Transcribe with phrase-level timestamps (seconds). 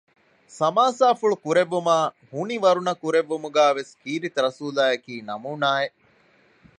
[0.57, 5.97] ސަމާސާފުޅު ކުރެއްވުމާއި ހުނިވަރުނަ ކުރެއްވުމުގައި ވެސް ކީރިތިރަސޫލާއަކީ ނަމޫނާއެއް